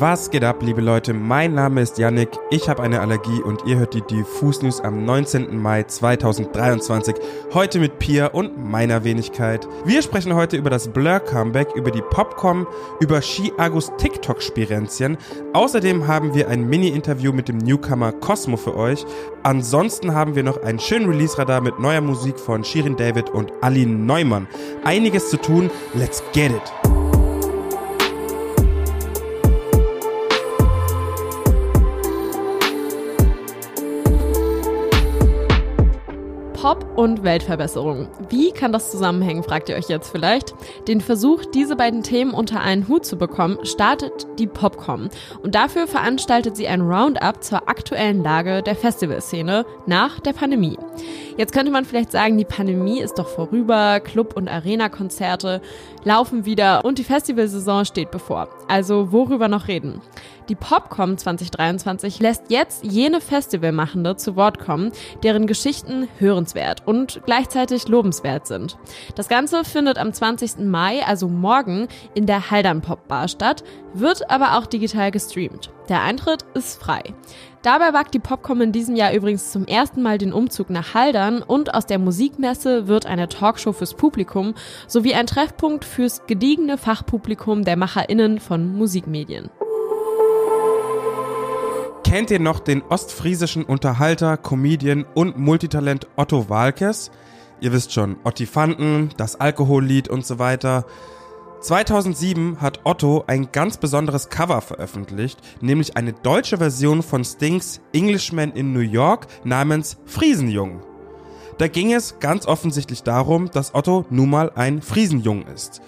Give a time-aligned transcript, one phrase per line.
[0.00, 1.12] Was geht ab, liebe Leute?
[1.12, 5.04] Mein Name ist Yannick, ich habe eine Allergie und ihr hört die Diffus News am
[5.04, 5.54] 19.
[5.60, 7.16] Mai 2023.
[7.52, 9.68] Heute mit Pia und meiner Wenigkeit.
[9.84, 12.66] Wir sprechen heute über das Blur-Comeback, über die Popcom,
[13.00, 15.18] über Ski-Agus TikTok-Spirenzien.
[15.52, 19.04] Außerdem haben wir ein Mini-Interview mit dem Newcomer Cosmo für euch.
[19.42, 23.92] Ansonsten haben wir noch einen schönen Release-Radar mit neuer Musik von Shirin David und Aline
[23.96, 24.48] Neumann.
[24.82, 26.79] Einiges zu tun, let's get it!
[36.70, 38.08] Pop und Weltverbesserung.
[38.28, 40.54] Wie kann das zusammenhängen, fragt ihr euch jetzt vielleicht.
[40.86, 45.08] Den Versuch, diese beiden Themen unter einen Hut zu bekommen, startet die Popcom.
[45.42, 50.76] Und dafür veranstaltet sie ein Roundup zur aktuellen Lage der Festivalszene nach der Pandemie.
[51.38, 55.62] Jetzt könnte man vielleicht sagen, die Pandemie ist doch vorüber, Club- und Arena-Konzerte
[56.04, 58.50] laufen wieder und die Festivalsaison steht bevor.
[58.68, 60.02] Also worüber noch reden?
[60.50, 64.90] Die Popcom 2023 lässt jetzt jene Festivalmachende zu Wort kommen,
[65.22, 68.76] deren Geschichten hörenswert und gleichzeitig lobenswert sind.
[69.14, 70.58] Das Ganze findet am 20.
[70.58, 73.62] Mai, also morgen, in der Haldern Pop Bar statt,
[73.94, 75.70] wird aber auch digital gestreamt.
[75.88, 77.02] Der Eintritt ist frei.
[77.62, 81.42] Dabei wagt die Popcom in diesem Jahr übrigens zum ersten Mal den Umzug nach Haldern
[81.42, 84.54] und aus der Musikmesse wird eine Talkshow fürs Publikum
[84.88, 89.48] sowie ein Treffpunkt fürs gediegene Fachpublikum der MacherInnen von Musikmedien.
[92.10, 97.12] Kennt ihr noch den ostfriesischen Unterhalter, Comedian und Multitalent Otto Walkes?
[97.60, 100.86] Ihr wisst schon, Ottifanten, das Alkohollied und so weiter.
[101.60, 108.50] 2007 hat Otto ein ganz besonderes Cover veröffentlicht, nämlich eine deutsche Version von Stings Englishman
[108.54, 110.82] in New York namens Friesenjung.
[111.58, 115.80] Da ging es ganz offensichtlich darum, dass Otto nun mal ein Friesenjung ist.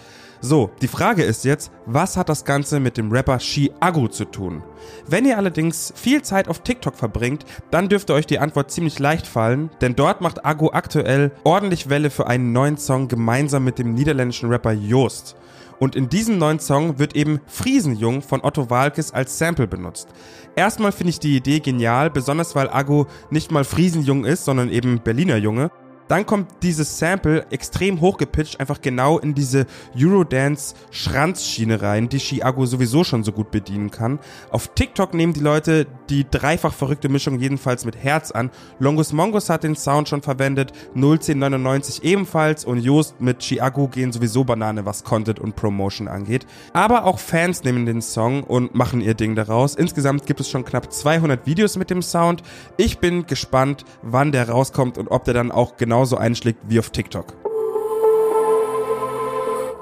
[0.45, 4.25] So, die Frage ist jetzt, was hat das Ganze mit dem Rapper Shi Agu zu
[4.25, 4.65] tun?
[5.07, 9.29] Wenn ihr allerdings viel Zeit auf TikTok verbringt, dann dürfte euch die Antwort ziemlich leicht
[9.29, 13.95] fallen, denn dort macht Agu aktuell ordentlich Welle für einen neuen Song gemeinsam mit dem
[13.95, 15.37] niederländischen Rapper Joost.
[15.79, 20.09] Und in diesem neuen Song wird eben Friesenjung von Otto Walkes als Sample benutzt.
[20.57, 25.01] Erstmal finde ich die Idee genial, besonders weil Agu nicht mal Friesenjung ist, sondern eben
[25.05, 25.71] Berliner Junge.
[26.13, 29.65] Dann kommt dieses Sample extrem hochgepitcht einfach genau in diese
[29.99, 34.19] Eurodance-Schranzschiene rein, die Chiago sowieso schon so gut bedienen kann.
[34.51, 38.51] Auf TikTok nehmen die Leute die dreifach verrückte Mischung jedenfalls mit Herz an.
[38.79, 44.45] Longus Mongus hat den Sound schon verwendet, 01099 ebenfalls und Joost mit Chiago gehen sowieso
[44.45, 46.47] Banane, was Content und Promotion angeht.
[46.75, 49.77] Aber auch Fans nehmen den Song und machen ihr Ding daraus.
[49.77, 52.43] Insgesamt gibt es schon knapp 200 Videos mit dem Sound.
[52.77, 56.81] Ich bin gespannt, wann der rauskommt und ob der dann auch genau genauso einschlägt wie
[56.81, 57.33] auf TikTok.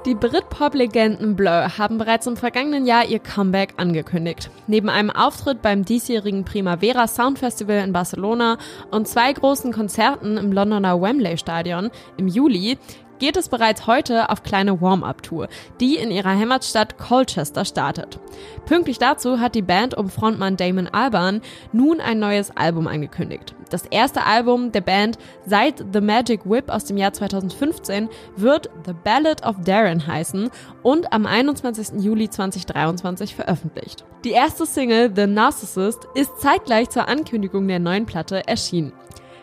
[0.04, 4.50] Die Britpop-Legenden Blur haben bereits im vergangenen Jahr ihr Comeback angekündigt.
[4.66, 8.58] Neben einem Auftritt beim diesjährigen Primavera Sound Festival in Barcelona
[8.91, 12.78] und zwei großen Konzerten im Londoner Wembley Stadion im Juli
[13.20, 15.48] geht es bereits heute auf kleine Warm-up-Tour,
[15.78, 18.19] die in ihrer Heimatstadt Colchester startet.
[18.66, 21.42] Pünktlich dazu hat die Band um Frontmann Damon Albarn
[21.72, 23.54] nun ein neues Album angekündigt.
[23.69, 28.94] Das erste Album der Band seit The Magic Whip aus dem Jahr 2015 wird The
[29.04, 30.50] Ballad of Darren heißen
[30.82, 32.02] und am 21.
[32.02, 34.04] Juli 2023 veröffentlicht.
[34.25, 38.92] Die erste Single The Narcissist ist zeitgleich zur Ankündigung der neuen Platte erschienen.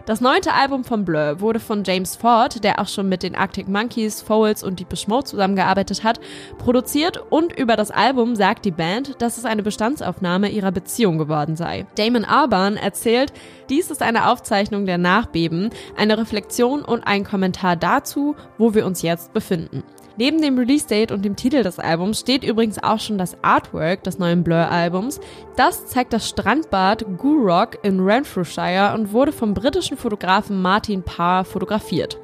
[0.07, 3.68] Das neunte Album von Blur wurde von James Ford, der auch schon mit den Arctic
[3.68, 6.22] Monkeys, Foles und Deepish Mode zusammengearbeitet hat,
[6.59, 11.57] produziert und über das Album sagt die Band, dass es eine Bestandsaufnahme ihrer Beziehung geworden
[11.57, 11.88] sei.
[11.95, 13.34] Damon Albarn erzählt,
[13.69, 19.01] dies ist eine Aufzeichnung der Nachbeben, eine Reflexion und ein Kommentar dazu, wo wir uns
[19.01, 19.84] jetzt befinden.
[20.17, 24.17] Neben dem Release-Date und dem Titel des Albums steht übrigens auch schon das Artwork des
[24.17, 25.19] neuen Blur-Albums.
[25.55, 32.17] Das zeigt das Strandbad Gourock in Renfrewshire und wurde vom britischen Fotografen Martin Parr fotografiert.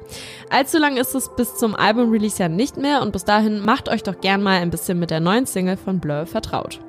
[0.50, 4.02] Allzu lang ist es bis zum Album-Release ja nicht mehr und bis dahin macht euch
[4.02, 6.80] doch gern mal ein bisschen mit der neuen Single von Blur vertraut.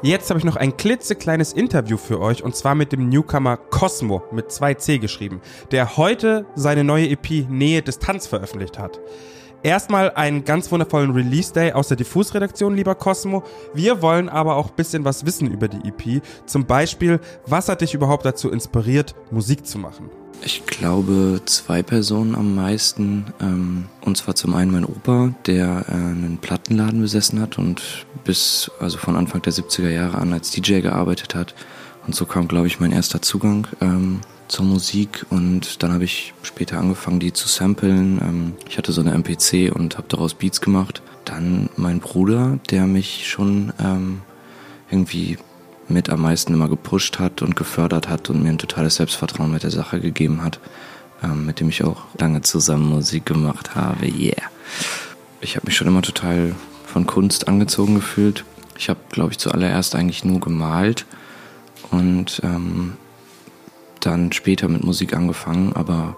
[0.00, 4.22] Jetzt habe ich noch ein klitzekleines Interview für euch und zwar mit dem Newcomer Cosmo
[4.30, 5.40] mit 2C geschrieben,
[5.72, 9.00] der heute seine neue EP Nähe Distanz veröffentlicht hat.
[9.64, 13.42] Erstmal einen ganz wundervollen Release Day aus der Diffus-Redaktion, lieber Cosmo.
[13.74, 16.22] Wir wollen aber auch bisschen was wissen über die EP.
[16.46, 20.10] Zum Beispiel, was hat dich überhaupt dazu inspiriert, Musik zu machen?
[20.42, 23.26] Ich glaube zwei Personen am meisten.
[23.40, 28.70] Ähm, und zwar zum einen mein Opa, der äh, einen Plattenladen besessen hat und bis
[28.80, 31.54] also von Anfang der 70er Jahre an als DJ gearbeitet hat.
[32.06, 36.32] Und so kam, glaube ich, mein erster Zugang ähm, zur Musik und dann habe ich
[36.42, 38.18] später angefangen, die zu samplen.
[38.22, 41.02] Ähm, ich hatte so eine MPC und habe daraus Beats gemacht.
[41.24, 44.22] Dann mein Bruder, der mich schon ähm,
[44.90, 45.36] irgendwie
[45.88, 49.62] mit am meisten immer gepusht hat und gefördert hat und mir ein totales Selbstvertrauen mit
[49.62, 50.60] der Sache gegeben hat,
[51.22, 54.06] ähm, mit dem ich auch lange zusammen Musik gemacht habe.
[54.06, 54.42] Yeah.
[55.40, 56.54] Ich habe mich schon immer total
[56.86, 58.44] von Kunst angezogen gefühlt.
[58.76, 61.06] Ich habe, glaube ich, zuallererst eigentlich nur gemalt
[61.90, 62.94] und ähm,
[64.00, 66.16] dann später mit Musik angefangen, aber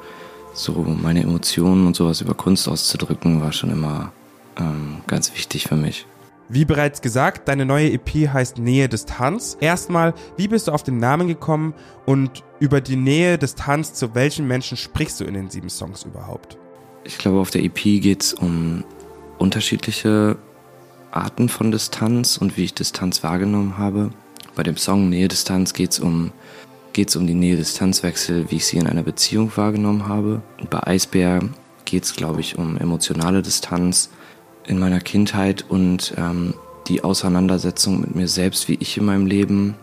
[0.53, 4.13] so meine Emotionen und sowas über Kunst auszudrücken war schon immer
[4.59, 6.07] ähm, ganz wichtig für mich.
[6.53, 9.57] Wie bereits gesagt, deine neue EP heißt Nähe Distanz.
[9.61, 11.75] Erstmal, wie bist du auf den Namen gekommen
[12.07, 16.59] und über die Nähe Distanz zu welchen Menschen sprichst du in den sieben Songs überhaupt?
[17.05, 18.83] Ich glaube, auf der EP geht es um
[19.39, 20.39] unterschiedliche
[21.13, 24.11] Arten von Distanz und wie ich Distanz wahrgenommen habe.
[24.57, 26.33] Bei dem Song Nähe Distanz geht es um,
[26.93, 30.43] geht's um die Nähe-Distanzwechsel, wie ich sie in einer Beziehung wahrgenommen habe.
[30.59, 31.43] Und bei Eisbär
[31.85, 34.11] geht es, glaube ich, um emotionale Distanz
[34.67, 36.55] in meiner Kindheit und ähm,
[36.89, 39.75] die Auseinandersetzung mit mir selbst, wie ich in meinem Leben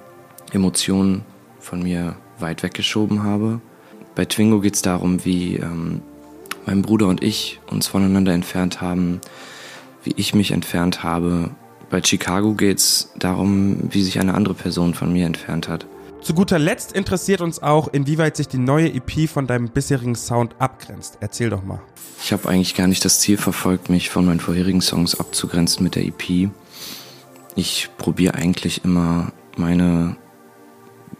[0.52, 1.24] Emotionen
[1.60, 3.62] von mir weit weggeschoben habe.
[4.16, 6.02] Bei Twingo geht es darum, wie ähm,
[6.66, 9.22] mein Bruder und ich uns voneinander entfernt haben,
[10.04, 11.52] wie ich mich entfernt habe.
[11.90, 15.86] Bei Chicago geht es darum, wie sich eine andere Person von mir entfernt hat.
[16.22, 20.56] Zu guter Letzt interessiert uns auch, inwieweit sich die neue EP von deinem bisherigen Sound
[20.60, 21.18] abgrenzt.
[21.22, 21.82] Erzähl doch mal.
[22.22, 25.96] Ich habe eigentlich gar nicht das Ziel verfolgt, mich von meinen vorherigen Songs abzugrenzen mit
[25.96, 26.50] der EP.
[27.56, 30.18] Ich probiere eigentlich immer meine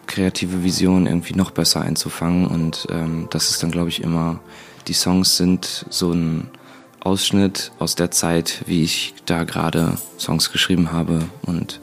[0.08, 4.40] kreative Vision irgendwie noch besser einzufangen und ähm, das ist dann, glaube ich, immer,
[4.88, 6.50] die Songs sind so ein
[7.00, 11.80] Ausschnitt aus der Zeit, wie ich da gerade Songs geschrieben habe und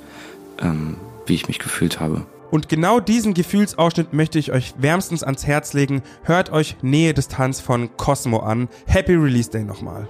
[0.60, 0.96] ähm,
[1.26, 2.26] wie ich mich gefühlt habe.
[2.54, 6.04] Und genau diesen Gefühlsausschnitt möchte ich euch wärmstens ans Herz legen.
[6.22, 8.68] Hört euch Nähe Distanz von Cosmo an.
[8.86, 10.06] Happy Release Day nochmal.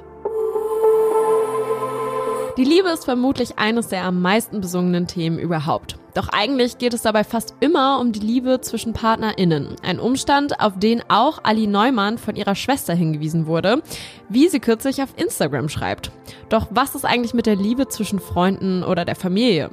[2.59, 5.99] Die Liebe ist vermutlich eines der am meisten besungenen Themen überhaupt.
[6.13, 9.77] Doch eigentlich geht es dabei fast immer um die Liebe zwischen PartnerInnen.
[9.83, 13.83] Ein Umstand, auf den auch Ali Neumann von ihrer Schwester hingewiesen wurde,
[14.29, 16.13] wie sie kürzlich auf Instagram schreibt.
[16.51, 19.71] Doch was ist eigentlich mit der Liebe zwischen Freunden oder der Familie?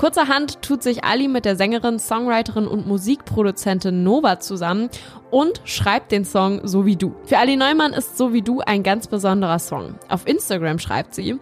[0.00, 4.88] Kurzerhand tut sich Ali mit der Sängerin, Songwriterin und Musikproduzentin Nova zusammen
[5.30, 7.14] und schreibt den Song So wie du.
[7.26, 9.96] Für Ali Neumann ist So wie du ein ganz besonderer Song.
[10.08, 11.38] Auf Instagram schreibt sie,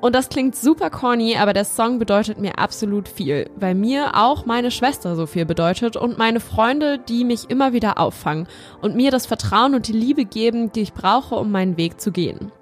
[0.00, 4.46] und das klingt super corny, aber der Song bedeutet mir absolut viel, weil mir auch
[4.46, 8.46] meine Schwester so viel bedeutet und meine Freunde, die mich immer wieder auffangen
[8.80, 12.12] und mir das Vertrauen und die Liebe geben, die ich brauche, um meinen Weg zu
[12.12, 12.52] gehen.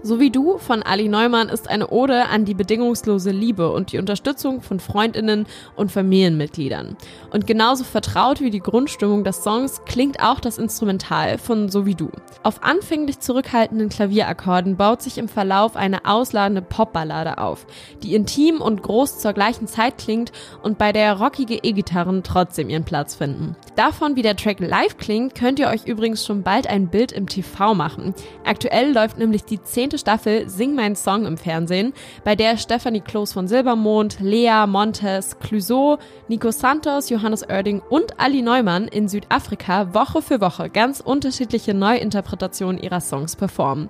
[0.00, 3.98] So wie du von Ali Neumann ist eine Ode an die bedingungslose Liebe und die
[3.98, 6.96] Unterstützung von Freundinnen und Familienmitgliedern.
[7.32, 11.96] Und genauso vertraut wie die Grundstimmung des Songs klingt auch das Instrumental von So wie
[11.96, 12.10] du.
[12.44, 17.66] Auf anfänglich zurückhaltenden Klavierakkorden baut sich im Verlauf eine ausladende Popballade auf,
[18.04, 20.30] die intim und groß zur gleichen Zeit klingt
[20.62, 23.56] und bei der rockige E-Gitarren trotzdem ihren Platz finden.
[23.74, 27.26] Davon, wie der Track live klingt, könnt ihr euch übrigens schon bald ein Bild im
[27.26, 28.14] TV machen.
[28.44, 33.00] Aktuell läuft nämlich die 10 zehnte Staffel Sing mein Song im Fernsehen, bei der Stephanie
[33.00, 35.96] Kloß von Silbermond, Lea Montes, Clouseau,
[36.28, 42.82] Nico Santos, Johannes Oerding und Ali Neumann in Südafrika Woche für Woche ganz unterschiedliche Neuinterpretationen
[42.82, 43.88] ihrer Songs performen.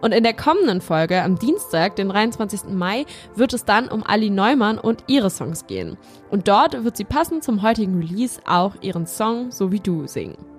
[0.00, 2.70] Und in der kommenden Folge am Dienstag, den 23.
[2.70, 3.04] Mai,
[3.36, 5.98] wird es dann um Ali Neumann und ihre Songs gehen.
[6.30, 10.53] Und dort wird sie passend zum heutigen Release auch ihren Song So wie du singen.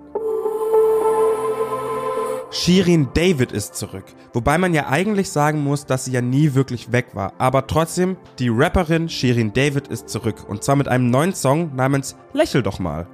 [2.50, 4.04] Shirin David ist zurück.
[4.32, 7.32] Wobei man ja eigentlich sagen muss, dass sie ja nie wirklich weg war.
[7.38, 10.44] Aber trotzdem, die Rapperin Shirin David ist zurück.
[10.48, 13.06] Und zwar mit einem neuen Song namens Lächel doch mal.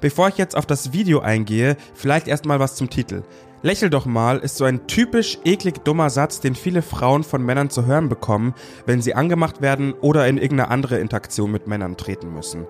[0.00, 3.22] Bevor ich jetzt auf das Video eingehe, vielleicht erstmal was zum Titel.
[3.64, 7.70] Lächel doch mal ist so ein typisch eklig dummer Satz, den viele Frauen von Männern
[7.70, 8.54] zu hören bekommen,
[8.86, 12.66] wenn sie angemacht werden oder in irgendeine andere Interaktion mit Männern treten müssen.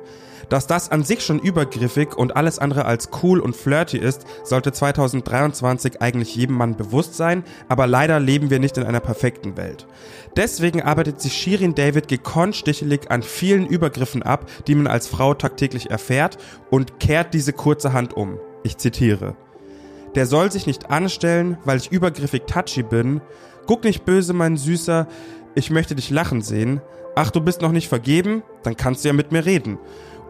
[0.50, 4.70] Dass das an sich schon übergriffig und alles andere als cool und flirty ist, sollte
[4.70, 9.86] 2023 eigentlich jedem Mann bewusst sein, aber leider leben wir nicht in einer perfekten Welt.
[10.36, 15.32] Deswegen arbeitet sich Shirin David gekonnt stichelig an vielen Übergriffen ab, die man als Frau
[15.32, 16.36] tagtäglich erfährt
[16.68, 18.38] und kehrt diese kurze Hand um.
[18.62, 19.36] Ich zitiere.
[20.14, 23.20] Der soll sich nicht anstellen, weil ich übergriffig touchy bin.
[23.66, 25.06] Guck nicht böse, mein Süßer,
[25.54, 26.80] ich möchte dich lachen sehen.
[27.14, 28.42] Ach, du bist noch nicht vergeben?
[28.62, 29.78] Dann kannst du ja mit mir reden.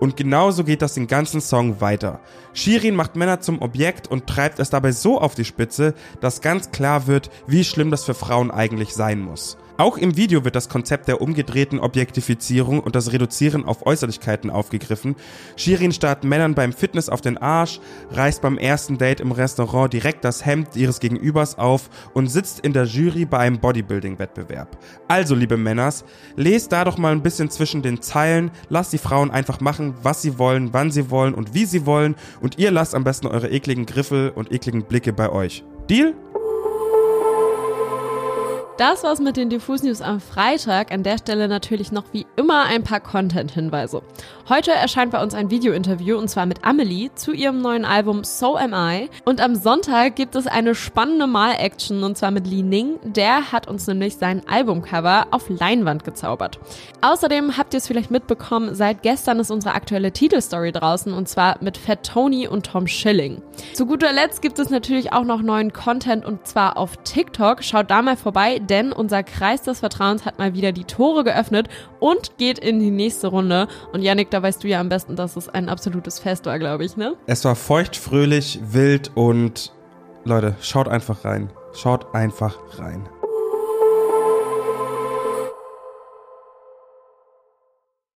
[0.00, 2.18] Und genauso geht das den ganzen Song weiter.
[2.54, 6.72] Shirin macht Männer zum Objekt und treibt es dabei so auf die Spitze, dass ganz
[6.72, 9.56] klar wird, wie schlimm das für Frauen eigentlich sein muss.
[9.82, 15.16] Auch im Video wird das Konzept der umgedrehten Objektifizierung und das Reduzieren auf Äußerlichkeiten aufgegriffen.
[15.56, 17.80] Shirin starrt Männern beim Fitness auf den Arsch,
[18.12, 22.72] reißt beim ersten Date im Restaurant direkt das Hemd ihres Gegenübers auf und sitzt in
[22.72, 24.78] der Jury bei einem Bodybuilding-Wettbewerb.
[25.08, 26.04] Also, liebe Männers,
[26.36, 30.22] lest da doch mal ein bisschen zwischen den Zeilen, lasst die Frauen einfach machen, was
[30.22, 33.50] sie wollen, wann sie wollen und wie sie wollen und ihr lasst am besten eure
[33.50, 35.64] ekligen Griffel und ekligen Blicke bei euch.
[35.90, 36.14] Deal?
[38.78, 40.92] Das war's mit den Diffus News am Freitag.
[40.92, 44.02] An der Stelle natürlich noch wie immer ein paar Content-Hinweise.
[44.48, 48.56] Heute erscheint bei uns ein Video-Interview und zwar mit Amelie zu ihrem neuen Album So
[48.56, 49.10] Am I.
[49.26, 52.98] Und am Sonntag gibt es eine spannende Mal-Action und zwar mit Li Ning.
[53.04, 56.58] Der hat uns nämlich sein Albumcover auf Leinwand gezaubert.
[57.02, 61.58] Außerdem habt ihr es vielleicht mitbekommen, seit gestern ist unsere aktuelle Titelstory draußen und zwar
[61.60, 63.42] mit Fat Tony und Tom Schilling.
[63.74, 67.62] Zu guter Letzt gibt es natürlich auch noch neuen Content und zwar auf TikTok.
[67.62, 71.69] Schaut da mal vorbei denn unser Kreis des Vertrauens hat mal wieder die Tore geöffnet
[72.00, 73.69] und geht in die nächste Runde.
[73.92, 76.85] Und Yannick, da weißt du ja am besten, dass es ein absolutes Fest war, glaube
[76.85, 77.14] ich, ne?
[77.26, 79.73] Es war feucht, fröhlich, wild und
[80.25, 81.50] Leute, schaut einfach rein.
[81.75, 83.09] Schaut einfach rein.